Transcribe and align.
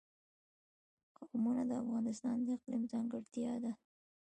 قومونه 1.27 1.61
د 1.67 1.71
افغانستان 1.83 2.35
د 2.43 2.47
اقلیم 2.57 2.83
ځانګړتیا 2.93 3.53
ده. 3.63 3.71